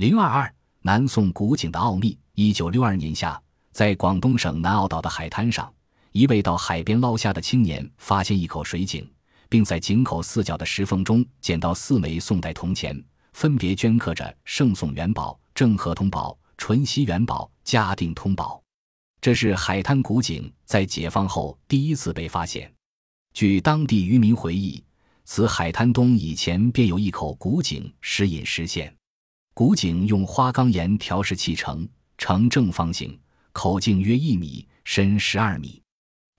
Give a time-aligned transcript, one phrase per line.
[0.00, 0.50] 零二二
[0.80, 2.18] 南宋古井的奥秘。
[2.32, 3.38] 一九六二年夏，
[3.70, 5.70] 在广东省南澳岛的海滩上，
[6.12, 9.06] 一位到海边捞虾的青年发现一口水井，
[9.50, 12.98] 并在井口四角的石缝中捡到四枚宋代铜钱，
[13.34, 18.62] 分别镌刻着“圣宋元宝”“郑和通宝”“淳熙元宝”“嘉定通宝”。
[19.20, 22.72] 这是海滩古井在解放后第一次被发现。
[23.34, 24.82] 据当地渔民回忆，
[25.26, 28.90] 此海滩东以前便有一口古井，时隐时现。
[29.54, 31.86] 古井用花岗岩调试砌成，
[32.16, 33.18] 呈正方形，
[33.52, 35.82] 口径约一米，深十二米。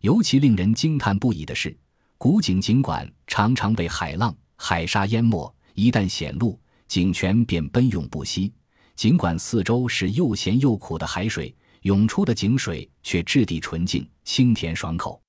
[0.01, 1.77] 尤其令人惊叹不已的是，
[2.17, 8.51] 古井尽管常常被海浪、海沙淹没，一旦显露，井泉便奔涌不息。
[8.95, 11.55] 尽管四周是又咸又苦的海水。
[11.81, 15.19] 涌出的井水却质地纯净、清甜爽口，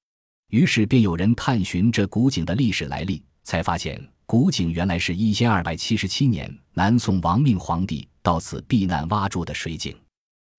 [0.49, 9.97] 于是便有人探寻这古井的历史来历，才发现古井原来是一千二百七十七年南宋亡命皇帝到此避难挖筑的水井。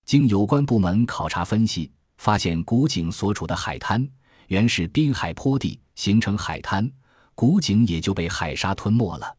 [0.06, 4.08] 经有关部门考察分析，发现古井所处的海滩
[4.48, 6.92] 原是滨海坡地，形成海滩，
[7.34, 9.36] 古井也就被海沙吞没了。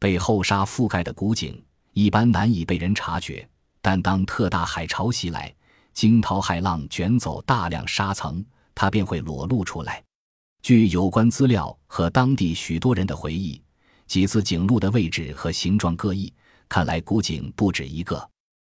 [0.00, 1.62] 被厚沙覆盖的古井
[1.92, 3.46] 一般难以被人察觉，
[3.82, 5.54] 但当特大海潮袭来，
[5.92, 10.02] 惊涛骇浪卷走大量沙层，它便会裸露出来。
[10.62, 13.60] 据有关资料和当地许多人的回忆，
[14.06, 16.32] 几次井路的位置和形状各异，
[16.68, 18.28] 看来古井不止一个。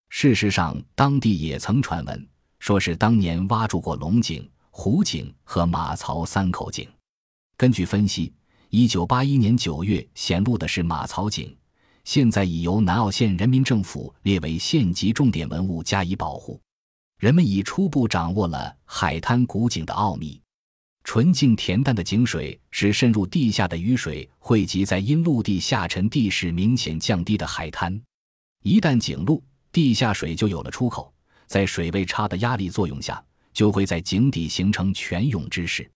[0.09, 2.27] 事实上，当地也曾传闻，
[2.59, 6.87] 说是当年挖筑过龙井、虎井和马槽三口井。
[7.57, 8.33] 根据分析，
[8.69, 11.53] 一九八一年九月显露的是马槽井，
[12.05, 16.59] 现在已由南澳县人民政府列为县级重点文物加以保护。
[17.19, 20.41] 人们已初步掌握了海滩古井的奥秘。
[21.03, 27.99] 纯净恬淡的井水是渗入地下的雨水汇集在因陆地下沉地势明显降低的海滩。
[28.63, 31.13] 一旦井露，地下水就有了出口，
[31.47, 35.89] 在水位差的压力作用下，就会在井底形成泉涌之势。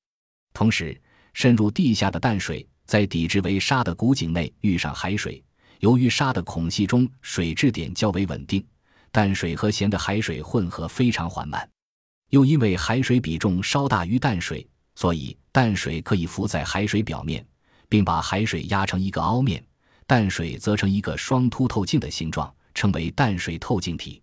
[0.54, 1.00] 同时，
[1.34, 5.42] 渗入地下的淡水在底质为沙的古井内遇上海水，
[5.80, 8.66] 由于沙的孔隙中水质点较为稳定。
[9.12, 11.70] 淡水和咸的海水混合非常缓慢，
[12.32, 17.46] 又因为海水比重稍大于淡水，所以淡水可以浮在海水表面，
[17.88, 19.64] 并把海水压成一个凹面，
[20.08, 24.22] 淡水则成一个双凸透镜的形状，称为淡水透镜体。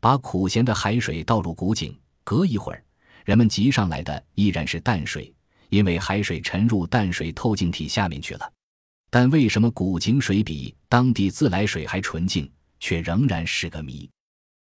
[0.00, 2.82] 把苦咸的海水倒入古井，隔一会儿，
[3.24, 5.34] 人们集上来的依然是淡水，
[5.68, 8.52] 因为海水沉入淡水透镜体下面去了。
[9.10, 12.50] 但为什么古井水比当地自来水还纯净，
[12.80, 14.08] 却仍然是个谜。